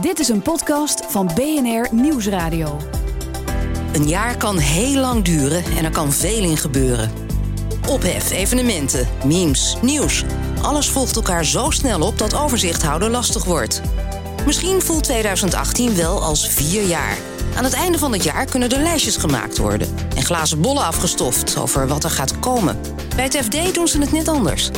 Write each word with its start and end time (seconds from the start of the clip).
Dit 0.00 0.18
is 0.18 0.28
een 0.28 0.42
podcast 0.42 1.04
van 1.08 1.30
BNR 1.34 1.88
Nieuwsradio. 1.90 2.76
Een 3.92 4.08
jaar 4.08 4.36
kan 4.36 4.58
heel 4.58 5.00
lang 5.00 5.24
duren 5.24 5.64
en 5.64 5.84
er 5.84 5.90
kan 5.90 6.12
veel 6.12 6.42
in 6.42 6.56
gebeuren. 6.56 7.10
Ophef, 7.88 8.30
evenementen, 8.30 9.08
memes, 9.24 9.76
nieuws. 9.82 10.24
Alles 10.62 10.88
volgt 10.88 11.16
elkaar 11.16 11.44
zo 11.44 11.70
snel 11.70 12.00
op 12.00 12.18
dat 12.18 12.34
overzicht 12.34 12.82
houden 12.82 13.10
lastig 13.10 13.44
wordt. 13.44 13.80
Misschien 14.46 14.82
voelt 14.82 15.04
2018 15.04 15.96
wel 15.96 16.22
als 16.22 16.48
vier 16.48 16.82
jaar. 16.82 17.16
Aan 17.56 17.64
het 17.64 17.74
einde 17.74 17.98
van 17.98 18.12
het 18.12 18.24
jaar 18.24 18.44
kunnen 18.44 18.70
er 18.70 18.82
lijstjes 18.82 19.16
gemaakt 19.16 19.58
worden 19.58 19.88
en 20.16 20.22
glazen 20.22 20.60
bollen 20.60 20.84
afgestoft 20.84 21.58
over 21.58 21.88
wat 21.88 22.04
er 22.04 22.10
gaat 22.10 22.38
komen. 22.38 22.80
Bij 23.14 23.24
het 23.24 23.36
FD 23.36 23.74
doen 23.74 23.88
ze 23.88 24.00
het 24.00 24.12
net 24.12 24.28
anders. 24.28 24.70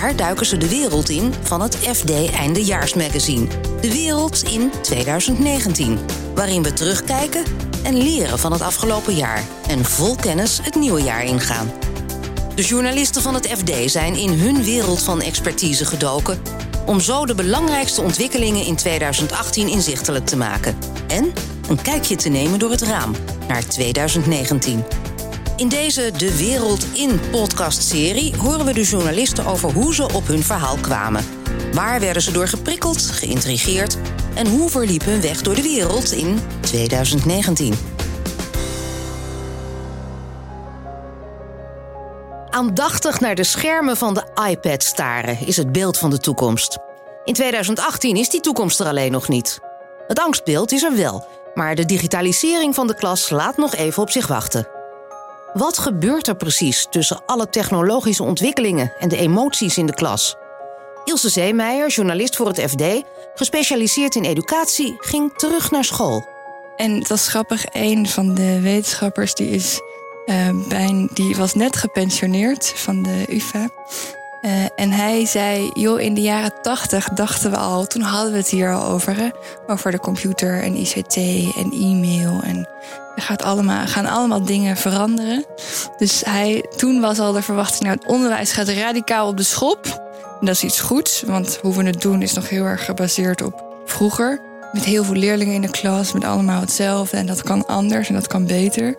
Daar 0.00 0.16
duiken 0.16 0.46
ze 0.46 0.56
de 0.56 0.68
wereld 0.68 1.08
in 1.08 1.34
van 1.42 1.60
het 1.60 1.76
FD 1.76 2.30
Eindejaarsmagazine. 2.32 3.46
De 3.80 3.92
wereld 3.92 4.42
in 4.42 4.70
2019, 4.82 5.98
waarin 6.34 6.62
we 6.62 6.72
terugkijken 6.72 7.44
en 7.82 7.96
leren 7.96 8.38
van 8.38 8.52
het 8.52 8.60
afgelopen 8.60 9.14
jaar 9.14 9.44
en 9.68 9.84
vol 9.84 10.16
kennis 10.16 10.60
het 10.62 10.74
nieuwe 10.74 11.02
jaar 11.02 11.24
ingaan. 11.24 11.72
De 12.54 12.62
journalisten 12.62 13.22
van 13.22 13.34
het 13.34 13.46
FD 13.46 13.90
zijn 13.90 14.14
in 14.14 14.32
hun 14.32 14.64
wereld 14.64 15.02
van 15.02 15.20
expertise 15.20 15.84
gedoken 15.84 16.40
om 16.86 17.00
zo 17.00 17.26
de 17.26 17.34
belangrijkste 17.34 18.02
ontwikkelingen 18.02 18.64
in 18.64 18.76
2018 18.76 19.68
inzichtelijk 19.68 20.26
te 20.26 20.36
maken 20.36 20.78
en 21.06 21.32
een 21.68 21.82
kijkje 21.82 22.16
te 22.16 22.28
nemen 22.28 22.58
door 22.58 22.70
het 22.70 22.82
raam 22.82 23.14
naar 23.48 23.66
2019. 23.66 24.84
In 25.56 25.68
deze 25.68 26.10
De 26.16 26.36
Wereld 26.38 26.86
in 26.94 27.20
podcast-serie 27.30 28.36
horen 28.36 28.64
we 28.64 28.72
de 28.72 28.82
journalisten 28.82 29.46
over 29.46 29.72
hoe 29.72 29.94
ze 29.94 30.02
op 30.14 30.26
hun 30.26 30.42
verhaal 30.42 30.76
kwamen. 30.76 31.24
Waar 31.72 32.00
werden 32.00 32.22
ze 32.22 32.32
door 32.32 32.48
geprikkeld, 32.48 33.02
geïntrigeerd 33.02 33.96
en 34.34 34.46
hoe 34.46 34.70
verliep 34.70 35.04
hun 35.04 35.20
weg 35.20 35.42
door 35.42 35.54
de 35.54 35.62
wereld 35.62 36.12
in 36.12 36.38
2019? 36.60 37.74
Aandachtig 42.50 43.20
naar 43.20 43.34
de 43.34 43.44
schermen 43.44 43.96
van 43.96 44.14
de 44.14 44.24
iPad 44.48 44.82
staren 44.82 45.46
is 45.46 45.56
het 45.56 45.72
beeld 45.72 45.98
van 45.98 46.10
de 46.10 46.18
toekomst. 46.18 46.78
In 47.24 47.34
2018 47.34 48.16
is 48.16 48.28
die 48.28 48.40
toekomst 48.40 48.80
er 48.80 48.86
alleen 48.86 49.12
nog 49.12 49.28
niet. 49.28 49.60
Het 50.06 50.18
angstbeeld 50.18 50.72
is 50.72 50.82
er 50.82 50.96
wel, 50.96 51.26
maar 51.54 51.74
de 51.74 51.84
digitalisering 51.84 52.74
van 52.74 52.86
de 52.86 52.94
klas 52.94 53.30
laat 53.30 53.56
nog 53.56 53.74
even 53.74 54.02
op 54.02 54.10
zich 54.10 54.26
wachten. 54.26 54.75
Wat 55.56 55.78
gebeurt 55.78 56.28
er 56.28 56.36
precies 56.36 56.86
tussen 56.90 57.22
alle 57.26 57.48
technologische 57.48 58.22
ontwikkelingen 58.22 58.92
en 58.98 59.08
de 59.08 59.16
emoties 59.16 59.78
in 59.78 59.86
de 59.86 59.94
klas? 59.94 60.36
Ilse 61.04 61.28
Zeemeijer, 61.28 61.88
journalist 61.88 62.36
voor 62.36 62.46
het 62.46 62.60
FD, 62.60 62.82
gespecialiseerd 63.34 64.14
in 64.14 64.24
educatie, 64.24 64.96
ging 64.98 65.32
terug 65.36 65.70
naar 65.70 65.84
school. 65.84 66.28
En 66.76 67.00
dat 67.00 67.10
is 67.10 67.28
grappig, 67.28 67.64
een 67.72 68.08
van 68.08 68.34
de 68.34 68.60
wetenschappers 68.60 69.34
die, 69.34 69.48
is, 69.48 69.80
uh, 70.26 70.48
bij, 70.68 71.08
die 71.12 71.36
was 71.36 71.54
net 71.54 71.76
gepensioneerd 71.76 72.72
van 72.76 73.02
de 73.02 73.24
UvA. 73.28 73.68
Uh, 74.42 74.64
en 74.74 74.90
hij 74.90 75.26
zei, 75.26 75.70
joh, 75.74 76.00
in 76.00 76.14
de 76.14 76.20
jaren 76.20 76.62
tachtig 76.62 77.08
dachten 77.08 77.50
we 77.50 77.56
al, 77.56 77.86
toen 77.86 78.02
hadden 78.02 78.32
we 78.32 78.38
het 78.38 78.48
hier 78.48 78.74
al 78.74 78.88
over, 78.88 79.32
over 79.66 79.90
de 79.90 80.00
computer 80.00 80.62
en 80.62 80.76
ICT 80.76 81.16
en 81.56 81.72
e-mail. 81.72 82.40
En 82.42 82.68
gaat 83.16 83.42
allemaal, 83.42 83.86
gaan 83.86 84.06
allemaal 84.06 84.44
dingen 84.44 84.76
veranderen. 84.76 85.44
Dus 85.98 86.22
hij, 86.24 86.64
toen 86.76 87.00
was 87.00 87.18
al 87.18 87.32
de 87.32 87.42
verwachting, 87.42 87.82
nou, 87.82 87.96
het 87.96 88.06
onderwijs 88.06 88.52
gaat 88.52 88.68
radicaal 88.68 89.28
op 89.28 89.36
de 89.36 89.42
schop. 89.42 90.04
En 90.40 90.46
dat 90.46 90.54
is 90.54 90.64
iets 90.64 90.80
goeds, 90.80 91.22
want 91.22 91.58
hoe 91.62 91.74
we 91.74 91.82
het 91.82 92.00
doen 92.00 92.22
is 92.22 92.32
nog 92.32 92.48
heel 92.48 92.64
erg 92.64 92.84
gebaseerd 92.84 93.42
op 93.42 93.64
vroeger. 93.84 94.40
Met 94.72 94.84
heel 94.84 95.04
veel 95.04 95.14
leerlingen 95.14 95.54
in 95.54 95.60
de 95.60 95.70
klas, 95.70 96.12
met 96.12 96.24
allemaal 96.24 96.60
hetzelfde. 96.60 97.16
En 97.16 97.26
dat 97.26 97.42
kan 97.42 97.66
anders 97.66 98.08
en 98.08 98.14
dat 98.14 98.26
kan 98.26 98.46
beter. 98.46 98.96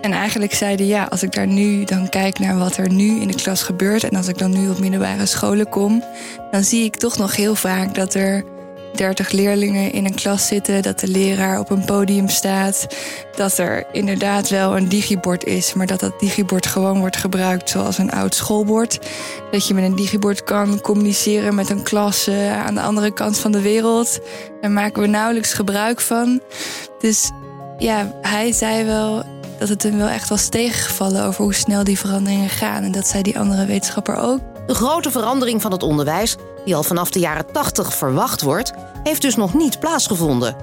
En 0.00 0.12
eigenlijk 0.12 0.54
zeiden 0.54 0.86
ja, 0.86 1.04
als 1.04 1.22
ik 1.22 1.32
daar 1.32 1.46
nu 1.46 1.84
dan 1.84 2.08
kijk 2.08 2.38
naar 2.38 2.58
wat 2.58 2.76
er 2.76 2.90
nu 2.90 3.20
in 3.20 3.28
de 3.28 3.34
klas 3.34 3.62
gebeurt. 3.62 4.04
En 4.04 4.16
als 4.16 4.28
ik 4.28 4.38
dan 4.38 4.50
nu 4.50 4.68
op 4.68 4.78
middelbare 4.78 5.26
scholen 5.26 5.68
kom, 5.68 6.04
dan 6.50 6.64
zie 6.64 6.84
ik 6.84 6.96
toch 6.96 7.16
nog 7.16 7.36
heel 7.36 7.54
vaak 7.54 7.94
dat 7.94 8.14
er 8.14 8.44
30 8.98 9.30
leerlingen 9.30 9.92
in 9.92 10.04
een 10.04 10.14
klas 10.14 10.46
zitten, 10.46 10.82
dat 10.82 11.00
de 11.00 11.08
leraar 11.08 11.58
op 11.58 11.70
een 11.70 11.84
podium 11.84 12.28
staat, 12.28 12.86
dat 13.36 13.58
er 13.58 13.86
inderdaad 13.92 14.48
wel 14.48 14.76
een 14.76 14.88
digibord 14.88 15.44
is, 15.44 15.74
maar 15.74 15.86
dat 15.86 16.00
dat 16.00 16.20
digibord 16.20 16.66
gewoon 16.66 16.98
wordt 16.98 17.16
gebruikt 17.16 17.70
zoals 17.70 17.98
een 17.98 18.10
oud 18.10 18.34
schoolbord. 18.34 18.98
Dat 19.50 19.66
je 19.66 19.74
met 19.74 19.84
een 19.84 19.96
digibord 19.96 20.44
kan 20.44 20.80
communiceren 20.80 21.54
met 21.54 21.70
een 21.70 21.82
klas 21.82 22.28
uh, 22.28 22.66
aan 22.66 22.74
de 22.74 22.80
andere 22.80 23.12
kant 23.12 23.38
van 23.38 23.52
de 23.52 23.60
wereld. 23.60 24.18
Daar 24.60 24.70
maken 24.70 25.02
we 25.02 25.08
nauwelijks 25.08 25.52
gebruik 25.52 26.00
van. 26.00 26.40
Dus 26.98 27.30
ja, 27.78 28.12
hij 28.22 28.52
zei 28.52 28.84
wel 28.84 29.22
dat 29.58 29.68
het 29.68 29.82
hem 29.82 29.98
wel 29.98 30.08
echt 30.08 30.28
was 30.28 30.48
tegengevallen 30.48 31.24
over 31.24 31.44
hoe 31.44 31.54
snel 31.54 31.84
die 31.84 31.98
veranderingen 31.98 32.48
gaan. 32.48 32.82
En 32.82 32.92
dat 32.92 33.06
zei 33.06 33.22
die 33.22 33.38
andere 33.38 33.66
wetenschapper 33.66 34.16
ook. 34.16 34.40
De 34.66 34.74
grote 34.74 35.10
verandering 35.10 35.62
van 35.62 35.72
het 35.72 35.82
onderwijs, 35.82 36.36
die 36.68 36.76
al 36.76 36.82
vanaf 36.82 37.10
de 37.10 37.18
jaren 37.18 37.52
80 37.52 37.94
verwacht 37.94 38.42
wordt, 38.42 38.72
heeft 39.02 39.22
dus 39.22 39.36
nog 39.36 39.54
niet 39.54 39.80
plaatsgevonden. 39.80 40.56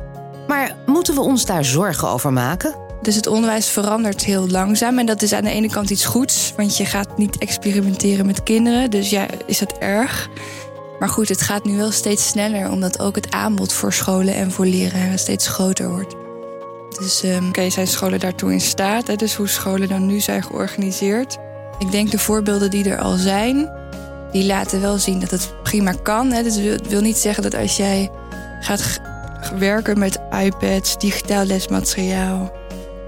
Maar 0.48 0.76
moeten 0.86 1.14
we 1.14 1.22
ons 1.22 1.46
daar 1.46 1.66
zorgen 1.66 2.10
over 2.10 2.34
maken? 2.34 2.76
Dus 3.02 3.16
het 3.16 3.28
onderwijs 3.28 3.68
verandert 3.68 4.24
heel 4.24 4.48
langzaam. 4.48 5.00
En 5.00 5.06
dat 5.06 5.22
is 5.22 5.34
aan 5.34 5.44
de 5.44 5.50
ene 5.50 5.70
kant 5.70 5.90
iets 5.90 6.06
goeds, 6.06 6.54
want 6.56 6.78
je 6.78 6.86
gaat 6.86 7.18
niet 7.18 7.38
experimenteren 7.38 8.26
met 8.26 8.44
kinderen. 8.44 8.92
Dus 8.92 9.10
ja, 9.10 9.26
is 9.46 9.60
dat 9.60 9.78
erg. 9.78 10.30
Maar 11.00 11.10
goed, 11.10 11.30
het 11.30 11.42
gaat 11.42 11.66
nu 11.66 11.78
wel 11.78 11.92
steeds 11.92 12.28
sneller, 12.28 12.72
omdat 12.72 13.00
ook 13.00 13.16
het 13.16 13.32
aanbod 13.32 13.74
voor 13.74 13.94
scholen 13.94 14.36
en 14.36 14.52
voor 14.52 14.66
leraren 14.66 15.20
steeds 15.20 15.48
groter 15.48 15.90
wordt. 15.90 16.16
Dus 17.00 17.24
um, 17.24 17.72
zijn 17.72 17.88
scholen 17.88 18.20
daartoe 18.20 18.52
in 18.52 18.62
staat? 18.62 19.08
Hè? 19.08 19.16
Dus 19.16 19.36
hoe 19.36 19.48
scholen 19.48 19.88
dan 19.88 20.06
nu 20.06 20.20
zijn 20.20 20.44
georganiseerd? 20.44 21.38
Ik 21.80 21.92
denk 21.92 22.12
de 22.12 22.20
voorbeelden 22.20 22.70
die 22.70 22.90
er 22.90 23.00
al 23.00 23.16
zijn, 23.16 23.70
die 24.36 24.46
laten 24.46 24.82
wel 24.82 24.98
zien 24.98 25.20
dat 25.20 25.32
het 25.32 25.54
prima 25.76 25.94
kan. 26.04 26.32
Hè? 26.32 26.44
Dus 26.44 26.56
het 26.56 26.88
wil 26.88 27.02
niet 27.02 27.18
zeggen 27.18 27.44
dat 27.44 27.56
als 27.56 27.78
jij 27.78 28.12
gaat 28.60 29.00
werken 29.58 30.00
met 30.00 30.20
iPads, 30.44 30.98
digitaal 30.98 31.46
lesmateriaal, 31.46 32.52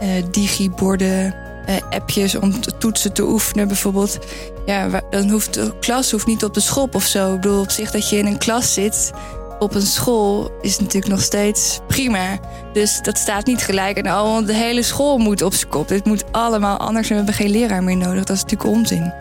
uh, 0.02 0.10
digiborden, 0.32 1.36
uh, 1.70 1.76
appjes 1.90 2.36
om 2.36 2.54
toetsen 2.78 3.14
te 3.14 3.24
oefenen 3.24 3.68
bijvoorbeeld. 3.68 4.18
Ja, 4.66 5.02
dan 5.10 5.30
hoeft 5.30 5.54
de 5.54 5.74
klas 5.80 6.12
hoeft 6.12 6.26
niet 6.26 6.44
op 6.44 6.54
de 6.54 6.60
schop 6.60 6.96
of 6.96 7.04
zo. 7.04 7.34
Ik 7.34 7.42
bedoel, 7.42 7.62
op 7.62 7.72
zich 7.72 7.92
dat 7.92 8.10
je 8.10 8.18
in 8.18 8.26
een 8.26 8.38
klas 8.38 8.74
zit 8.74 9.12
op 9.60 9.76
een 9.76 9.82
school 9.82 10.52
is 10.62 10.80
natuurlijk 10.80 11.14
nog 11.14 11.22
steeds 11.22 11.80
prima. 11.88 12.40
Dus 12.74 13.00
dat 13.02 13.18
staat 13.18 13.46
niet 13.46 13.62
gelijk 13.62 13.98
en 13.98 14.08
oh, 14.08 14.46
de 14.46 14.54
hele 14.54 14.84
school 14.84 15.18
moet 15.18 15.42
op 15.42 15.54
zijn 15.54 15.70
kop. 15.70 15.88
Dit 15.88 16.06
moet 16.06 16.24
allemaal 16.32 16.78
anders 16.78 17.10
en 17.10 17.10
we 17.10 17.16
hebben 17.16 17.34
geen 17.34 17.50
leraar 17.50 17.84
meer 17.84 17.98
nodig. 17.98 18.24
Dat 18.24 18.36
is 18.36 18.42
natuurlijk 18.42 18.70
onzin. 18.70 19.14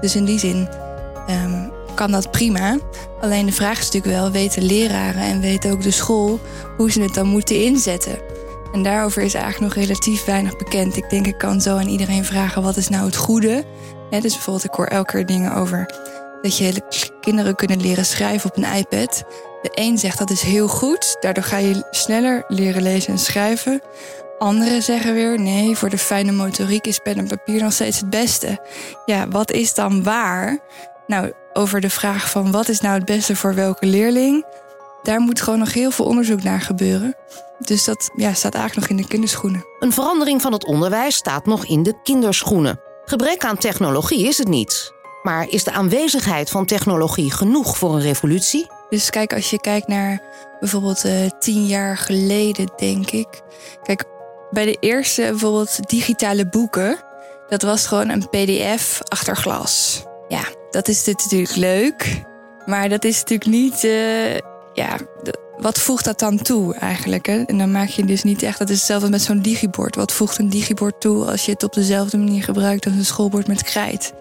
Dus 0.00 0.16
in 0.16 0.24
die 0.24 0.38
zin 0.38 0.68
um, 1.30 1.57
kan 1.98 2.10
dat 2.10 2.30
prima. 2.30 2.78
Alleen 3.20 3.46
de 3.46 3.52
vraag 3.52 3.78
is 3.78 3.84
natuurlijk 3.84 4.14
wel, 4.14 4.30
weten 4.30 4.62
leraren 4.62 5.22
en 5.22 5.40
weet 5.40 5.70
ook 5.70 5.82
de 5.82 5.90
school 5.90 6.40
hoe 6.76 6.90
ze 6.90 7.00
het 7.00 7.14
dan 7.14 7.26
moeten 7.26 7.64
inzetten? 7.64 8.18
En 8.72 8.82
daarover 8.82 9.22
is 9.22 9.34
eigenlijk 9.34 9.74
nog 9.74 9.84
relatief 9.84 10.24
weinig 10.24 10.56
bekend. 10.56 10.96
Ik 10.96 11.10
denk, 11.10 11.26
ik 11.26 11.38
kan 11.38 11.60
zo 11.60 11.76
aan 11.76 11.88
iedereen 11.88 12.24
vragen, 12.24 12.62
wat 12.62 12.76
is 12.76 12.88
nou 12.88 13.06
het 13.06 13.16
goede? 13.16 13.64
Dus 14.10 14.32
bijvoorbeeld, 14.32 14.64
ik 14.64 14.74
hoor 14.74 14.86
elke 14.86 15.12
keer 15.12 15.26
dingen 15.26 15.54
over 15.54 15.86
dat 16.42 16.56
je 16.56 16.64
hele 16.64 16.82
kinderen 17.20 17.54
kunnen 17.54 17.80
leren 17.80 18.04
schrijven 18.04 18.50
op 18.50 18.56
een 18.56 18.76
iPad. 18.76 19.24
De 19.62 19.70
een 19.74 19.98
zegt 19.98 20.18
dat 20.18 20.30
is 20.30 20.42
heel 20.42 20.68
goed, 20.68 21.16
daardoor 21.20 21.44
ga 21.44 21.56
je 21.56 21.86
sneller 21.90 22.44
leren 22.48 22.82
lezen 22.82 23.12
en 23.12 23.18
schrijven. 23.18 23.80
Anderen 24.38 24.82
zeggen 24.82 25.14
weer 25.14 25.40
nee, 25.40 25.76
voor 25.76 25.90
de 25.90 25.98
fijne 25.98 26.32
motoriek 26.32 26.86
is 26.86 26.98
pen 26.98 27.18
en 27.18 27.28
papier 27.28 27.62
nog 27.62 27.72
steeds 27.72 28.00
het 28.00 28.10
beste. 28.10 28.58
Ja, 29.04 29.28
wat 29.28 29.52
is 29.52 29.74
dan 29.74 30.02
waar? 30.02 30.58
Nou, 31.06 31.32
over 31.58 31.80
de 31.80 31.90
vraag 31.90 32.30
van 32.30 32.50
wat 32.50 32.68
is 32.68 32.80
nou 32.80 32.94
het 32.94 33.04
beste 33.04 33.36
voor 33.36 33.54
welke 33.54 33.86
leerling, 33.86 34.44
daar 35.02 35.20
moet 35.20 35.40
gewoon 35.40 35.58
nog 35.58 35.72
heel 35.72 35.90
veel 35.90 36.04
onderzoek 36.04 36.42
naar 36.42 36.60
gebeuren. 36.60 37.16
Dus 37.58 37.84
dat 37.84 38.10
ja, 38.16 38.34
staat 38.34 38.54
eigenlijk 38.54 38.88
nog 38.88 38.98
in 38.98 39.04
de 39.04 39.10
kinderschoenen. 39.10 39.64
Een 39.78 39.92
verandering 39.92 40.42
van 40.42 40.52
het 40.52 40.64
onderwijs 40.64 41.14
staat 41.14 41.46
nog 41.46 41.66
in 41.66 41.82
de 41.82 41.94
kinderschoenen. 42.02 42.80
Gebrek 43.04 43.44
aan 43.44 43.56
technologie 43.56 44.26
is 44.26 44.38
het 44.38 44.48
niet. 44.48 44.92
Maar 45.22 45.48
is 45.48 45.64
de 45.64 45.72
aanwezigheid 45.72 46.50
van 46.50 46.66
technologie 46.66 47.32
genoeg 47.32 47.76
voor 47.76 47.94
een 47.94 48.00
revolutie? 48.00 48.66
Dus 48.88 49.10
kijk, 49.10 49.34
als 49.34 49.50
je 49.50 49.60
kijkt 49.60 49.88
naar 49.88 50.22
bijvoorbeeld 50.60 51.04
uh, 51.04 51.12
tien 51.38 51.66
jaar 51.66 51.96
geleden, 51.96 52.72
denk 52.76 53.10
ik. 53.10 53.40
Kijk, 53.82 54.04
bij 54.50 54.64
de 54.64 54.76
eerste 54.80 55.22
bijvoorbeeld 55.22 55.88
digitale 55.88 56.48
boeken, 56.48 56.98
dat 57.48 57.62
was 57.62 57.86
gewoon 57.86 58.08
een 58.08 58.28
PDF 58.28 59.00
achter 59.02 59.36
glas. 59.36 60.02
Ja, 60.28 60.42
dat 60.70 60.88
is 60.88 61.04
natuurlijk 61.04 61.56
leuk, 61.56 62.22
maar 62.66 62.88
dat 62.88 63.04
is 63.04 63.18
natuurlijk 63.18 63.50
niet. 63.50 63.84
Uh, 63.84 64.34
ja, 64.72 64.96
wat 65.58 65.78
voegt 65.78 66.04
dat 66.04 66.18
dan 66.18 66.42
toe 66.42 66.74
eigenlijk? 66.74 67.26
Hè? 67.26 67.42
En 67.42 67.58
dan 67.58 67.70
maak 67.70 67.88
je 67.88 68.04
dus 68.04 68.22
niet 68.22 68.42
echt. 68.42 68.58
Dat 68.58 68.68
is 68.68 68.76
hetzelfde 68.76 69.08
met 69.08 69.22
zo'n 69.22 69.40
digibord. 69.40 69.96
Wat 69.96 70.12
voegt 70.12 70.38
een 70.38 70.48
digibord 70.48 71.00
toe 71.00 71.24
als 71.24 71.44
je 71.44 71.52
het 71.52 71.62
op 71.62 71.72
dezelfde 71.72 72.18
manier 72.18 72.42
gebruikt 72.42 72.86
als 72.86 72.94
een 72.94 73.04
schoolbord 73.04 73.46
met 73.46 73.62
krijt? 73.62 74.12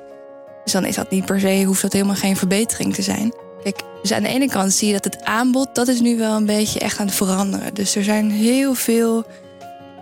Dus 0.64 0.74
dan 0.74 0.86
is 0.86 0.96
dat 0.96 1.10
niet 1.10 1.26
per 1.26 1.40
se, 1.40 1.64
hoeft 1.64 1.82
dat 1.82 1.94
helemaal 1.94 2.16
geen 2.16 2.38
verbetering 2.38 2.94
te 2.94 3.02
zijn. 3.02 3.34
Kijk, 3.64 3.82
dus 4.02 4.12
aan 4.12 4.24
de 4.24 4.30
ene 4.30 4.48
kant 4.48 4.74
zie 4.74 4.88
je 4.88 4.94
dat 4.94 5.04
het 5.04 5.24
aanbod, 5.24 5.76
dat 5.76 5.88
is 5.88 6.00
nu 6.00 6.18
wel 6.18 6.36
een 6.36 6.46
beetje 6.46 6.80
echt 6.80 7.00
aan 7.00 7.06
het 7.06 7.16
veranderen. 7.16 7.74
Dus 7.74 7.96
er 7.96 8.04
zijn 8.04 8.32
heel 8.32 8.74
veel 8.74 9.26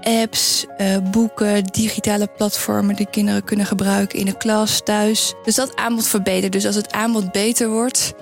apps, 0.05 0.65
uh, 0.77 0.97
boeken, 1.11 1.63
digitale 1.63 2.27
platformen 2.37 2.95
die 2.95 3.09
kinderen 3.09 3.43
kunnen 3.43 3.65
gebruiken 3.65 4.19
in 4.19 4.25
de 4.25 4.37
klas, 4.37 4.81
thuis. 4.83 5.33
Dus 5.43 5.55
dat 5.55 5.75
aanbod 5.75 6.07
verbetert. 6.07 6.51
Dus 6.51 6.65
als 6.65 6.75
het 6.75 6.91
aanbod 6.91 7.31
beter 7.31 7.69
wordt, 7.69 8.13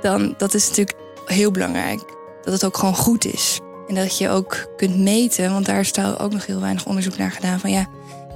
dan 0.00 0.34
dat 0.36 0.54
is 0.54 0.68
natuurlijk 0.68 0.98
heel 1.26 1.50
belangrijk. 1.50 2.00
Dat 2.42 2.52
het 2.52 2.64
ook 2.64 2.76
gewoon 2.76 2.96
goed 2.96 3.24
is. 3.24 3.60
En 3.88 3.94
dat 3.94 4.18
je 4.18 4.28
ook 4.28 4.68
kunt 4.76 4.98
meten, 4.98 5.52
want 5.52 5.66
daar 5.66 5.80
is 5.80 5.98
ook 5.98 6.32
nog 6.32 6.46
heel 6.46 6.60
weinig 6.60 6.86
onderzoek 6.86 7.16
naar 7.16 7.30
gedaan. 7.30 7.60
Van 7.60 7.70
ja, 7.70 7.86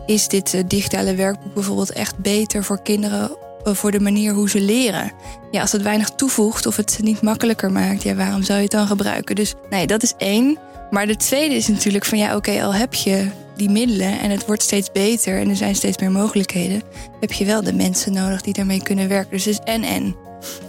is 0.07 0.29
dit 0.29 0.55
uh, 0.55 0.63
digitale 0.67 1.15
werkboek 1.15 1.55
bijvoorbeeld 1.55 1.93
echt 1.93 2.19
beter 2.19 2.65
voor 2.65 2.83
kinderen 2.83 3.31
uh, 3.67 3.75
voor 3.75 3.91
de 3.91 4.01
manier 4.01 4.33
hoe 4.33 4.51
ze 4.51 4.61
leren? 4.61 5.13
Ja, 5.51 5.61
als 5.61 5.73
het 5.73 5.83
weinig 5.83 6.11
toevoegt 6.11 6.67
of 6.67 6.77
het 6.77 6.99
niet 7.03 7.23
makkelijker 7.23 7.73
maakt, 7.73 8.03
ja, 8.03 8.15
waarom 8.15 8.43
zou 8.43 8.59
je 8.59 8.65
het 8.65 8.73
dan 8.73 8.87
gebruiken? 8.87 9.35
Dus 9.35 9.55
nee, 9.71 9.87
dat 9.87 10.03
is 10.03 10.15
één. 10.17 10.59
Maar 10.93 11.07
de 11.07 11.17
tweede 11.17 11.55
is 11.55 11.69
natuurlijk 11.69 12.05
van 12.05 12.19
ja, 12.19 12.37
oké, 12.37 12.63
al 12.63 12.75
heb 12.75 12.95
je 12.95 13.29
die 13.57 13.71
middelen 13.71 14.21
en 14.21 14.31
het 14.31 14.47
wordt 14.47 14.63
steeds 14.63 14.93
beter 14.93 15.39
en 15.39 15.49
er 15.49 15.57
zijn 15.57 15.75
steeds 15.75 15.99
meer 15.99 16.11
mogelijkheden, 16.11 16.83
heb 17.21 17.33
je 17.33 17.45
wel 17.45 17.63
de 17.63 17.73
mensen 17.73 18.13
nodig 18.13 18.43
die 18.43 18.53
daarmee 18.53 18.83
kunnen 18.83 19.09
werken. 19.09 19.31
Dus 19.31 19.45
het 19.45 19.55
is 19.55 19.75
en 19.75 19.83
en 19.83 20.17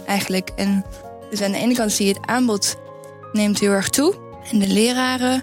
eigenlijk. 0.06 0.50
En 0.56 0.84
dus 1.30 1.42
aan 1.42 1.52
de 1.52 1.58
ene 1.58 1.74
kant 1.74 1.92
zie 1.92 2.06
je 2.06 2.12
het 2.12 2.26
aanbod 2.26 2.76
neemt 3.32 3.60
heel 3.60 3.70
erg 3.70 3.88
toe 3.88 4.14
en 4.50 4.58
de 4.58 4.68
leraren. 4.68 5.42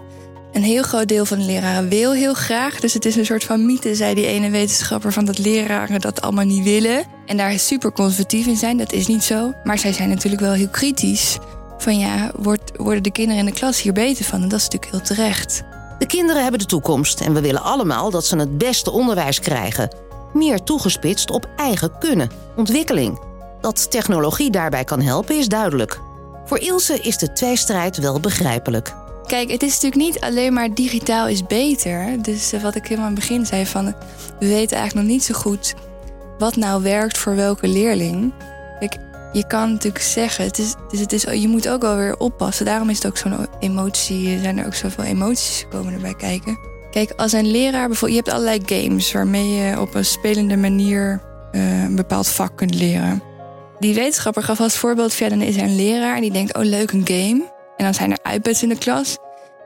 Een 0.54 0.64
heel 0.64 0.84
groot 0.84 1.08
deel 1.08 1.26
van 1.26 1.38
de 1.38 1.46
leraren 1.46 1.90
wil 1.90 2.14
heel 2.14 2.34
graag. 2.34 2.80
Dus 2.80 2.94
het 2.94 3.06
is 3.06 3.16
een 3.16 3.26
soort 3.26 3.44
van 3.44 3.66
mythe, 3.66 3.96
zei 3.96 4.14
die 4.16 4.28
ene 4.28 4.50
wetenschapper, 4.50 5.14
van 5.14 5.26
dat 5.26 5.38
leraren 5.38 6.02
dat 6.02 6.22
allemaal 6.22 6.46
niet 6.46 6.64
willen. 6.64 7.04
En 7.26 7.38
daar 7.38 7.60
super 7.60 7.92
conservatief 7.92 8.48
in 8.48 8.58
zijn. 8.58 8.78
Dat 8.78 8.92
is 8.92 9.08
niet 9.08 9.24
zo. 9.24 9.54
Maar 9.64 9.78
zij 9.80 9.94
zijn 9.94 10.10
natuurlijk 10.10 10.42
wel 10.42 10.54
heel 10.54 10.70
kritisch 10.70 11.38
van 11.82 12.00
ja, 12.00 12.32
wordt, 12.36 12.72
worden 12.78 13.04
de 13.04 13.12
kinderen 13.12 13.40
in 13.40 13.46
de 13.46 13.60
klas 13.60 13.82
hier 13.82 13.94
beter 13.94 14.26
van? 14.26 14.42
En 14.42 14.50
dat 14.50 14.60
is 14.60 14.68
natuurlijk 14.68 14.92
heel 14.92 15.16
terecht. 15.16 15.64
De 16.00 16.06
kinderen 16.06 16.42
hebben 16.42 16.60
de 16.60 16.66
toekomst 16.66 17.22
en 17.22 17.34
we 17.34 17.42
willen 17.42 17.64
allemaal 17.64 18.10
dat 18.10 18.26
ze 18.26 18.38
het 18.38 18.58
beste 18.58 18.92
onderwijs 18.92 19.40
krijgen. 19.40 19.96
Meer 20.34 20.64
toegespitst 20.64 21.32
op 21.32 21.50
eigen 21.56 21.92
kunnen, 22.00 22.30
ontwikkeling. 22.56 23.20
Dat 23.62 23.92
technologie 23.92 24.52
daarbij 24.52 24.84
kan 24.84 25.02
helpen 25.02 25.38
is 25.38 25.48
duidelijk. 25.48 26.00
Voor 26.46 26.60
Ilse 26.60 27.00
is 27.02 27.18
de 27.18 27.34
tweestrijd 27.34 27.98
wel 27.98 28.20
begrijpelijk. 28.20 28.94
Kijk, 29.26 29.52
het 29.52 29.64
is 29.64 29.74
natuurlijk 29.74 30.02
niet 30.02 30.20
alleen 30.20 30.54
maar 30.54 30.74
digitaal 30.74 31.28
is 31.28 31.46
beter. 31.46 32.22
Dus 32.22 32.52
eh, 32.52 32.62
wat 32.62 32.76
ik 32.76 32.84
helemaal 32.84 33.06
aan 33.06 33.16
het 33.16 33.20
begin 33.20 33.46
zei 33.46 33.66
van... 33.66 33.86
we 34.40 34.48
weten 34.48 34.78
eigenlijk 34.78 35.08
nog 35.08 35.16
niet 35.16 35.24
zo 35.24 35.34
goed 35.34 35.74
wat 36.38 36.56
nou 36.56 36.84
werkt 36.84 37.18
voor 37.18 37.36
welke 37.36 37.68
leerling. 37.68 38.34
Kijk, 38.80 38.98
je 39.32 39.48
kan 39.48 39.72
natuurlijk 39.72 40.04
zeggen, 40.04 40.46
het 40.46 40.58
is, 40.58 40.76
dus 40.90 41.00
het 41.00 41.14
is, 41.14 41.22
je 41.22 41.48
moet 41.48 41.70
ook 41.70 41.82
wel 41.82 41.96
weer 41.96 42.18
oppassen. 42.18 42.66
Daarom 42.66 42.90
is 42.90 42.96
het 42.96 43.08
ook 43.08 43.18
zo'n 43.18 43.48
emotie, 43.60 44.40
zijn 44.40 44.58
er 44.58 44.66
ook 44.66 44.74
zoveel 44.74 45.04
emoties 45.04 45.66
komen 45.70 45.94
erbij 45.94 46.16
kijken. 46.16 46.60
Kijk, 46.92 47.14
als 47.16 47.32
een 47.32 47.52
leraar 47.52 47.88
bijvoorbeeld, 47.88 48.26
je 48.26 48.32
hebt 48.32 48.42
allerlei 48.42 48.82
games 48.84 49.12
waarmee 49.12 49.50
je 49.50 49.80
op 49.80 49.96
een 49.96 50.06
spelende 50.06 50.58
manier 50.58 51.22
uh, 51.52 51.84
een 51.84 51.96
bepaald 51.96 52.28
vak 52.28 52.58
kunt 52.58 52.76
leren. 52.76 53.24
Die 53.80 53.96
wetenschapper 53.96 54.44
gaf 54.44 54.60
als 54.60 54.78
voorbeeld, 54.78 55.14
ja, 55.14 55.30
dan 55.30 55.42
is 55.42 55.56
er 55.56 55.64
een 55.64 55.76
leraar 55.76 56.16
en 56.16 56.22
die 56.22 56.32
denkt, 56.32 56.56
oh 56.56 56.64
leuk, 56.64 56.92
een 56.92 57.08
game. 57.08 57.52
En 57.78 57.84
dan 57.86 57.94
zijn 57.94 58.12
er 58.12 58.34
iPads 58.34 58.64
in 58.64 58.70
de 58.70 58.78
klas. 58.78 59.18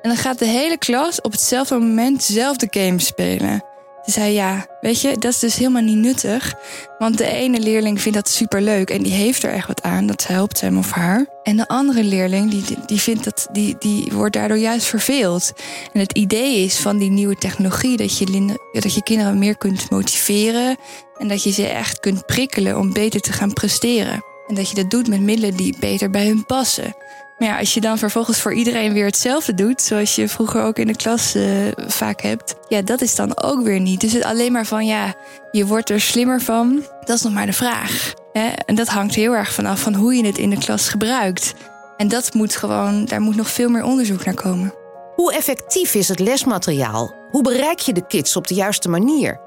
En 0.02 0.10
dan 0.10 0.18
gaat 0.18 0.40
de 0.40 0.46
hele 0.46 0.78
klas 0.78 1.22
op 1.22 1.32
hetzelfde 1.32 1.80
moment 1.80 2.28
dezelfde 2.28 2.68
game 2.70 3.00
spelen. 3.00 3.64
Ze 4.06 4.12
zei 4.12 4.34
ja, 4.34 4.66
weet 4.82 5.02
je, 5.02 5.18
dat 5.18 5.32
is 5.32 5.40
dus 5.40 5.56
helemaal 5.56 5.82
niet 5.82 5.98
nuttig. 5.98 6.54
Want 6.98 7.18
de 7.18 7.28
ene 7.28 7.60
leerling 7.60 8.02
vindt 8.02 8.18
dat 8.18 8.30
superleuk 8.30 8.90
en 8.90 9.04
die 9.04 9.12
heeft 9.12 9.44
er 9.44 9.52
echt 9.52 9.68
wat 9.68 9.82
aan. 9.82 10.08
Dat 10.08 10.28
helpt 10.28 10.62
hem 10.62 10.78
of 10.78 10.92
haar. 10.92 11.26
En 11.44 11.58
de 11.58 11.68
andere 11.68 12.04
leerling, 12.04 12.52
die, 12.52 12.78
die, 12.86 13.02
vindt 13.02 13.24
dat, 13.24 13.48
die, 13.52 13.76
die 13.80 14.12
wordt 14.12 14.34
daardoor 14.34 14.58
juist 14.58 14.86
verveeld. 14.86 15.54
En 15.94 16.00
het 16.00 16.14
idee 16.14 16.64
is 16.64 16.78
van 16.78 16.98
die 16.98 17.10
nieuwe 17.10 17.36
technologie 17.36 17.98
dat 17.98 18.18
je, 18.18 18.58
dat 18.72 18.94
je 18.94 19.04
kinderen 19.04 19.40
meer 19.40 19.58
kunt 19.58 19.90
motiveren. 19.90 20.78
En 21.18 21.28
dat 21.28 21.44
je 21.44 21.52
ze 21.52 21.68
echt 21.68 22.00
kunt 22.00 22.26
prikkelen 22.26 22.78
om 22.78 22.94
beter 22.94 23.22
te 23.22 23.34
gaan 23.34 23.54
presteren. 23.54 24.24
En 24.48 24.56
dat 24.56 24.70
je 24.70 24.76
dat 24.76 24.90
doet 24.90 25.08
met 25.08 25.22
middelen 25.22 25.56
die 25.56 25.76
beter 25.80 26.10
bij 26.10 26.28
hun 26.28 26.46
passen. 26.46 26.96
Maar 27.38 27.48
ja, 27.48 27.60
als 27.60 27.74
je 27.74 27.82
dan 27.82 27.98
vervolgens 27.98 28.42
voor 28.42 28.54
iedereen 28.54 28.94
weer 28.94 29.06
hetzelfde 29.06 29.54
doet, 29.54 29.82
zoals 29.82 30.16
je 30.16 30.30
vroeger 30.30 30.62
ook 30.62 30.78
in 30.78 30.88
de 30.88 30.96
klas 30.96 31.36
uh, 31.36 31.72
vaak 31.76 32.22
hebt, 32.22 32.56
ja, 32.68 32.82
dat 32.82 33.02
is 33.02 33.16
dan 33.16 33.44
ook 33.44 33.64
weer 33.64 33.80
niet. 33.80 34.02
Dus 34.02 34.14
het 34.14 34.24
alleen 34.24 34.52
maar 34.52 34.66
van 34.66 34.86
ja, 34.86 35.14
je 35.52 35.66
wordt 35.66 35.90
er 35.90 36.02
slimmer 36.02 36.42
van, 36.42 36.84
dat 37.04 37.16
is 37.16 37.22
nog 37.22 37.34
maar 37.34 37.46
de 37.46 37.54
vraag. 37.54 38.14
Hè? 38.32 38.48
En 38.48 38.76
dat 38.76 38.88
hangt 38.88 39.16
heel 39.16 39.34
erg 39.34 39.54
vanaf 39.54 39.80
van 39.80 39.94
hoe 39.94 40.16
je 40.16 40.26
het 40.26 40.38
in 40.38 40.50
de 40.50 40.58
klas 40.58 40.90
gebruikt. 40.90 41.54
En 41.98 42.08
dat 42.08 42.34
moet 42.34 42.56
gewoon, 42.56 43.06
daar 43.06 43.22
moet 43.22 43.36
nog 43.36 43.50
veel 43.50 43.70
meer 43.70 43.84
onderzoek 43.84 44.26
naar 44.26 44.34
komen. 44.34 44.74
Hoe 45.16 45.34
effectief 45.34 45.94
is 45.94 46.08
het 46.08 46.20
lesmateriaal? 46.20 47.14
Hoe 47.32 47.44
bereik 47.44 47.80
je 47.80 47.94
de 47.94 48.08
kids 48.08 48.36
op 48.36 48.48
de 48.48 48.54
juiste 48.54 48.90
manier? 48.90 49.40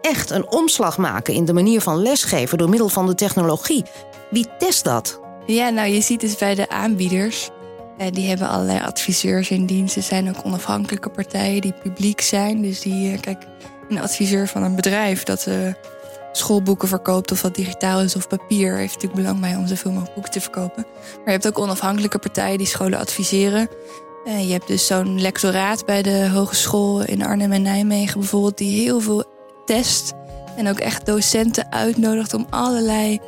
Echt 0.00 0.30
een 0.30 0.50
omslag 0.50 0.98
maken 0.98 1.34
in 1.34 1.44
de 1.44 1.52
manier 1.52 1.80
van 1.80 2.02
lesgeven 2.02 2.58
door 2.58 2.68
middel 2.68 2.88
van 2.88 3.06
de 3.06 3.14
technologie. 3.14 3.84
Wie 4.30 4.46
test 4.58 4.84
dat? 4.84 5.19
Ja, 5.54 5.68
nou 5.68 5.88
je 5.88 6.00
ziet 6.00 6.20
dus 6.20 6.36
bij 6.36 6.54
de 6.54 6.68
aanbieders. 6.68 7.50
Eh, 7.98 8.06
die 8.12 8.28
hebben 8.28 8.48
allerlei 8.48 8.80
adviseurs 8.80 9.50
in 9.50 9.66
dienst. 9.66 9.96
Er 9.96 10.02
zijn 10.02 10.28
ook 10.28 10.44
onafhankelijke 10.44 11.10
partijen 11.10 11.60
die 11.60 11.72
publiek 11.72 12.20
zijn. 12.20 12.62
Dus 12.62 12.80
die, 12.80 13.12
eh, 13.12 13.20
kijk, 13.20 13.46
een 13.88 14.00
adviseur 14.00 14.48
van 14.48 14.62
een 14.62 14.74
bedrijf 14.74 15.22
dat 15.22 15.46
uh, 15.48 15.54
schoolboeken 16.32 16.88
verkoopt, 16.88 17.32
of 17.32 17.40
dat 17.40 17.54
digitaal 17.54 18.00
is 18.00 18.16
of 18.16 18.28
papier, 18.28 18.76
heeft 18.76 18.94
natuurlijk 18.94 19.22
belang 19.22 19.40
bij 19.40 19.56
om 19.56 19.66
zoveel 19.66 19.90
mogelijk 19.90 20.14
boeken 20.14 20.32
te 20.32 20.40
verkopen. 20.40 20.86
Maar 20.92 21.24
je 21.24 21.30
hebt 21.30 21.46
ook 21.46 21.58
onafhankelijke 21.58 22.18
partijen 22.18 22.58
die 22.58 22.66
scholen 22.66 22.98
adviseren. 22.98 23.68
Uh, 24.24 24.46
je 24.46 24.52
hebt 24.52 24.66
dus 24.66 24.86
zo'n 24.86 25.20
lectoraat 25.20 25.86
bij 25.86 26.02
de 26.02 26.28
hogeschool 26.28 27.02
in 27.02 27.24
Arnhem 27.24 27.52
en 27.52 27.62
Nijmegen 27.62 28.20
bijvoorbeeld, 28.20 28.58
die 28.58 28.82
heel 28.82 29.00
veel 29.00 29.24
test. 29.64 30.12
En 30.56 30.68
ook 30.68 30.78
echt 30.78 31.06
docenten 31.06 31.72
uitnodigt 31.72 32.34
om 32.34 32.46
allerlei 32.50 33.20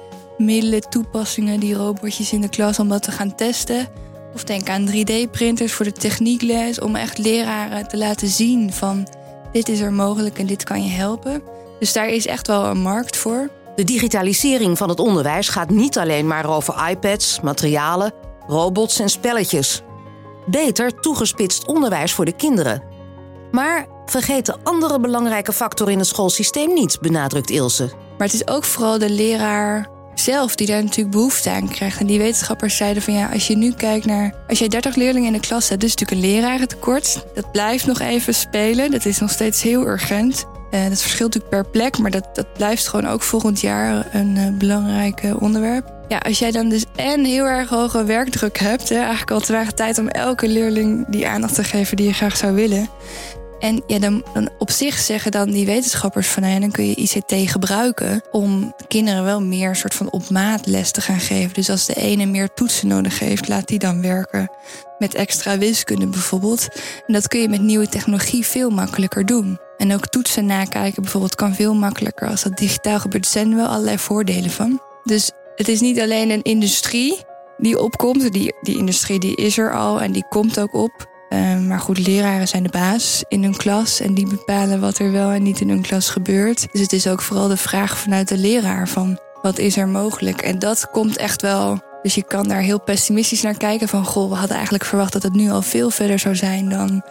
middelen, 0.45 0.91
toepassingen, 0.91 1.61
die 1.61 1.75
robotjes 1.75 2.33
in 2.33 2.41
de 2.41 2.49
klas 2.49 2.79
om 2.79 2.89
dat 2.89 3.03
te 3.03 3.11
gaan 3.11 3.35
testen. 3.35 3.89
Of 4.35 4.45
denk 4.45 4.69
aan 4.69 4.89
3D-printers 4.89 5.73
voor 5.73 5.85
de 5.85 5.93
techniekles, 5.93 6.81
om 6.81 6.97
echt 6.97 7.19
leraren 7.19 7.89
te 7.89 7.99
laten 7.99 8.29
zien 8.29 8.73
van 8.73 9.09
dit 9.53 9.69
is 9.69 9.81
er 9.81 9.93
mogelijk 9.93 10.39
en 10.39 10.47
dit 10.47 10.65
kan 10.65 10.85
je 10.85 10.91
helpen. 10.91 11.43
Dus 11.79 11.93
daar 11.93 12.09
is 12.09 12.27
echt 12.27 12.47
wel 12.47 12.65
een 12.65 12.81
markt 12.81 13.17
voor. 13.17 13.51
De 13.75 13.85
digitalisering 13.85 14.79
van 14.79 14.89
het 14.89 15.01
onderwijs 15.01 15.49
gaat 15.49 15.71
niet 15.71 15.99
alleen 15.99 16.27
maar 16.27 16.57
over 16.57 16.89
iPads, 16.91 17.41
materialen, 17.41 18.13
robots 18.47 18.99
en 18.99 19.09
spelletjes. 19.09 19.83
Beter 20.47 21.01
toegespitst 21.01 21.67
onderwijs 21.67 22.13
voor 22.13 22.25
de 22.25 22.37
kinderen. 22.37 22.83
Maar 23.51 23.87
vergeet 24.07 24.47
de 24.47 24.57
andere 24.63 25.01
belangrijke 25.01 25.53
factor 25.53 25.91
in 25.91 25.99
het 25.99 26.07
schoolsysteem 26.07 26.75
niet, 26.75 27.01
benadrukt 27.01 27.51
Ilse. 27.51 27.91
Maar 28.19 28.27
het 28.27 28.37
is 28.37 28.49
ook 28.49 28.65
vooral 28.65 28.99
de 28.99 29.11
leraar 29.11 29.89
zelf 30.15 30.55
die 30.55 30.67
daar 30.67 30.83
natuurlijk 30.83 31.17
behoefte 31.17 31.51
aan 31.51 31.69
krijgt. 31.69 32.01
En 32.01 32.07
die 32.07 32.19
wetenschappers 32.19 32.77
zeiden 32.77 33.03
van 33.03 33.15
ja, 33.15 33.29
als 33.33 33.47
je 33.47 33.57
nu 33.57 33.73
kijkt 33.73 34.07
naar. 34.07 34.35
Als 34.49 34.59
jij 34.59 34.69
30 34.69 34.95
leerlingen 34.95 35.27
in 35.27 35.41
de 35.41 35.47
klas 35.47 35.69
hebt, 35.69 35.81
dus 35.81 35.95
natuurlijk 35.95 36.21
een 36.21 36.33
lerarentekort. 36.33 37.25
Dat 37.35 37.53
blijft 37.53 37.87
nog 37.87 38.01
even 38.01 38.35
spelen. 38.35 38.91
Dat 38.91 39.05
is 39.05 39.19
nog 39.19 39.31
steeds 39.31 39.63
heel 39.63 39.87
urgent. 39.87 40.47
Uh, 40.71 40.89
dat 40.89 41.01
verschilt 41.01 41.35
natuurlijk 41.35 41.63
per 41.63 41.71
plek, 41.71 41.99
maar 41.99 42.11
dat, 42.11 42.29
dat 42.33 42.53
blijft 42.53 42.89
gewoon 42.89 43.07
ook 43.07 43.23
volgend 43.23 43.61
jaar 43.61 44.15
een 44.15 44.37
uh, 44.37 44.49
belangrijk 44.59 45.23
uh, 45.23 45.43
onderwerp. 45.43 45.93
Ja, 46.09 46.19
als 46.19 46.39
jij 46.39 46.51
dan 46.51 46.69
dus 46.69 46.85
en 46.97 47.25
heel 47.25 47.45
erg 47.45 47.69
hoge 47.69 48.05
werkdruk 48.05 48.59
hebt, 48.59 48.89
hè, 48.89 48.97
eigenlijk 48.97 49.31
al 49.31 49.41
te 49.41 49.53
weinig 49.53 49.73
tijd 49.73 49.99
om 49.99 50.09
elke 50.09 50.49
leerling 50.49 51.07
die 51.09 51.29
aandacht 51.29 51.55
te 51.55 51.65
geven 51.65 51.97
die 51.97 52.07
je 52.07 52.13
graag 52.13 52.37
zou 52.37 52.55
willen. 52.55 52.89
En 53.63 53.83
ja, 53.87 53.99
dan, 53.99 54.25
op 54.59 54.71
zich 54.71 54.99
zeggen 54.99 55.31
dan 55.31 55.51
die 55.51 55.67
wetenschappers 55.67 56.29
van 56.29 56.43
nou 56.43 56.61
dan 56.61 56.71
kun 56.71 56.87
je 56.87 56.95
ICT 56.95 57.51
gebruiken 57.51 58.23
om 58.31 58.75
kinderen 58.89 59.25
wel 59.25 59.43
meer 59.43 59.77
soort 59.77 59.95
van 59.95 60.11
op 60.11 60.31
maat 60.31 60.67
les 60.67 60.91
te 60.91 61.01
gaan 61.01 61.21
geven. 61.21 61.55
Dus 61.55 61.71
als 61.71 61.87
de 61.87 61.95
ene 61.95 62.27
meer 62.27 62.49
toetsen 62.55 62.89
nodig 62.89 63.19
heeft, 63.19 63.49
laat 63.49 63.69
die 63.69 63.79
dan 63.79 64.03
werken 64.03 64.51
met 64.99 65.15
extra 65.15 65.59
wiskunde 65.59 66.07
bijvoorbeeld. 66.07 66.69
En 67.07 67.13
dat 67.13 67.29
kun 67.29 67.41
je 67.41 67.49
met 67.49 67.61
nieuwe 67.61 67.89
technologie 67.89 68.47
veel 68.47 68.71
makkelijker 68.71 69.27
doen. 69.27 69.59
En 69.77 69.95
ook 69.95 70.07
toetsen 70.07 70.47
nakijken 70.47 71.03
bijvoorbeeld 71.03 71.35
kan 71.35 71.55
veel 71.55 71.75
makkelijker 71.75 72.29
als 72.29 72.43
dat 72.43 72.57
digitaal 72.57 72.99
gebeurt. 72.99 73.25
Er 73.25 73.31
zijn 73.31 73.57
wel 73.57 73.67
allerlei 73.67 73.99
voordelen 73.99 74.51
van. 74.51 74.83
Dus 75.05 75.31
het 75.57 75.69
is 75.69 75.81
niet 75.81 76.01
alleen 76.01 76.31
een 76.31 76.43
industrie 76.43 77.21
die 77.59 77.81
opkomt. 77.81 78.33
Die, 78.33 78.55
die 78.61 78.77
industrie 78.77 79.19
die 79.19 79.37
is 79.37 79.59
er 79.59 79.75
al 79.75 80.01
en 80.01 80.13
die 80.13 80.25
komt 80.29 80.61
ook 80.61 80.75
op. 80.75 81.11
Ehm, 81.33 81.67
maar 81.67 81.81
goed, 81.81 82.07
leraren 82.07 82.49
zijn 82.49 82.63
de 82.63 82.69
baas 82.69 83.25
in 83.29 83.43
hun 83.43 83.57
klas 83.57 84.01
en 84.01 84.15
die 84.15 84.27
bepalen 84.27 84.81
wat 84.81 84.99
er 84.99 85.13
wel 85.13 85.31
en 85.31 85.43
niet 85.43 85.61
in 85.61 85.69
hun 85.69 85.83
klas 85.83 86.09
gebeurt. 86.09 86.67
Dus 86.73 86.81
het 86.81 86.93
is 86.93 87.07
ook 87.07 87.23
vooral 87.23 87.49
de 87.49 87.57
vraag 87.57 87.99
vanuit 87.99 88.29
de 88.29 88.39
leraar 88.39 88.89
van 88.89 89.19
wat 89.43 89.59
is 89.59 89.77
er 89.77 89.89
mogelijk? 89.89 90.43
En 90.43 90.59
dat 90.59 90.91
komt 90.91 91.17
echt 91.17 91.43
wel. 91.43 91.81
Dus 92.03 92.15
je 92.15 92.23
kan 92.23 92.49
daar 92.49 92.61
heel 92.61 92.81
pessimistisch 92.81 93.43
naar 93.43 93.57
kijken 93.57 93.89
van 93.89 94.05
goh, 94.05 94.29
we 94.29 94.35
hadden 94.35 94.55
eigenlijk 94.55 94.85
verwacht 94.85 95.13
dat 95.13 95.23
het 95.23 95.33
nu 95.33 95.51
al 95.51 95.63
veel 95.63 95.91
verder 95.91 96.19
zou 96.19 96.37
zijn 96.37 96.69
dan 96.69 97.03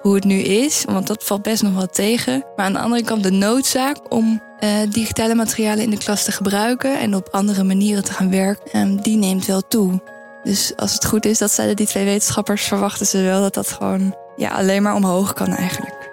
hoe 0.00 0.14
het 0.14 0.24
nu 0.24 0.38
is. 0.38 0.84
Want 0.86 1.06
dat 1.06 1.24
valt 1.24 1.42
best 1.42 1.62
nog 1.62 1.74
wel 1.74 1.86
tegen. 1.86 2.44
Maar 2.56 2.66
aan 2.66 2.72
de 2.72 2.78
andere 2.78 3.02
kant 3.02 3.22
de 3.22 3.30
noodzaak 3.30 4.12
om 4.12 4.42
digitale 4.88 5.34
materialen 5.34 5.84
in 5.84 5.90
de 5.90 5.98
klas 5.98 6.24
te 6.24 6.32
gebruiken 6.32 6.98
en 6.98 7.14
op 7.14 7.28
andere 7.30 7.64
manieren 7.64 8.04
te 8.04 8.12
gaan 8.12 8.30
werken, 8.30 8.72
ehm, 8.72 8.96
die 8.96 9.16
neemt 9.16 9.46
wel 9.46 9.62
toe. 9.68 10.00
Dus 10.44 10.72
als 10.76 10.92
het 10.92 11.04
goed 11.04 11.24
is, 11.24 11.38
dat 11.38 11.50
zeiden 11.50 11.76
die 11.76 11.86
twee 11.86 12.04
wetenschappers, 12.04 12.64
verwachten 12.64 13.06
ze 13.06 13.22
wel 13.22 13.40
dat 13.40 13.54
dat 13.54 13.68
gewoon 13.68 14.14
ja, 14.36 14.48
alleen 14.48 14.82
maar 14.82 14.94
omhoog 14.94 15.32
kan 15.32 15.48
eigenlijk. 15.48 16.12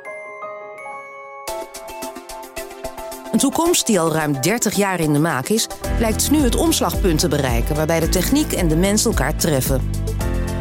Een 3.31 3.39
toekomst 3.39 3.85
die 3.85 3.99
al 3.99 4.13
ruim 4.13 4.41
30 4.41 4.75
jaar 4.75 4.99
in 4.99 5.13
de 5.13 5.19
maak 5.19 5.47
is, 5.47 5.67
lijkt 5.99 6.31
nu 6.31 6.37
het 6.37 6.55
omslagpunt 6.55 7.19
te 7.19 7.27
bereiken 7.27 7.75
waarbij 7.75 7.99
de 7.99 8.09
techniek 8.09 8.51
en 8.51 8.67
de 8.67 8.75
mens 8.75 9.05
elkaar 9.05 9.35
treffen. 9.35 9.89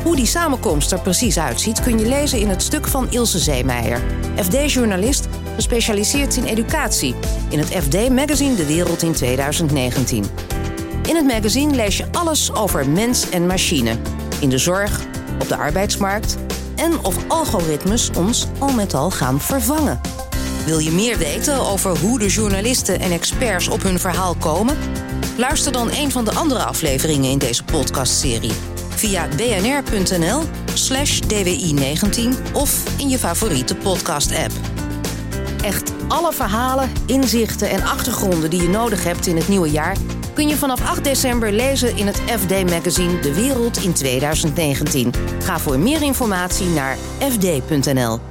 Hoe 0.02 0.16
die 0.16 0.26
samenkomst 0.26 0.92
er 0.92 1.00
precies 1.00 1.38
uitziet 1.38 1.80
kun 1.80 1.98
je 1.98 2.08
lezen 2.08 2.38
in 2.38 2.48
het 2.48 2.62
stuk 2.62 2.86
van 2.86 3.06
Ilse 3.10 3.38
Zeemeijer, 3.38 4.00
FD-journalist 4.36 5.28
gespecialiseerd 5.54 6.36
in 6.36 6.44
educatie, 6.44 7.14
in 7.48 7.58
het 7.58 7.68
FD-magazine 7.68 8.54
De 8.54 8.66
Wereld 8.66 9.02
in 9.02 9.12
2019. 9.12 10.24
In 11.10 11.16
het 11.16 11.26
magazine 11.26 11.74
lees 11.74 11.96
je 11.96 12.12
alles 12.12 12.54
over 12.54 12.88
mens 12.88 13.30
en 13.30 13.46
machine, 13.46 13.96
in 14.40 14.48
de 14.48 14.58
zorg, 14.58 15.00
op 15.40 15.48
de 15.48 15.56
arbeidsmarkt 15.56 16.36
en 16.76 17.04
of 17.04 17.16
algoritmes 17.28 18.10
ons 18.16 18.46
al 18.58 18.72
met 18.72 18.94
al 18.94 19.10
gaan 19.10 19.40
vervangen. 19.40 20.00
Wil 20.64 20.78
je 20.78 20.90
meer 20.90 21.18
weten 21.18 21.60
over 21.60 21.98
hoe 21.98 22.18
de 22.18 22.28
journalisten 22.28 23.00
en 23.00 23.10
experts 23.10 23.68
op 23.68 23.82
hun 23.82 23.98
verhaal 23.98 24.34
komen? 24.34 24.76
Luister 25.36 25.72
dan 25.72 25.90
een 25.90 26.10
van 26.10 26.24
de 26.24 26.32
andere 26.32 26.62
afleveringen 26.62 27.30
in 27.30 27.38
deze 27.38 27.64
podcastserie 27.64 28.52
via 28.88 29.28
bnr.nl/slash 29.36 31.20
dwi19 31.20 32.52
of 32.52 32.98
in 32.98 33.08
je 33.08 33.18
favoriete 33.18 33.76
podcast-app. 33.76 34.52
Echt 35.62 35.92
alle 36.08 36.32
verhalen, 36.32 36.90
inzichten 37.06 37.70
en 37.70 37.82
achtergronden 37.82 38.50
die 38.50 38.62
je 38.62 38.68
nodig 38.68 39.04
hebt 39.04 39.26
in 39.26 39.36
het 39.36 39.48
nieuwe 39.48 39.70
jaar 39.70 39.96
kun 40.34 40.48
je 40.48 40.56
vanaf 40.56 40.80
8 40.80 41.04
december 41.04 41.52
lezen 41.52 41.96
in 41.96 42.06
het 42.06 42.16
FD-magazine 42.26 43.20
De 43.20 43.34
Wereld 43.34 43.76
in 43.76 43.92
2019. 43.92 45.12
Ga 45.42 45.58
voor 45.58 45.78
meer 45.78 46.02
informatie 46.02 46.66
naar 46.66 46.96
fd.nl. 47.18 48.29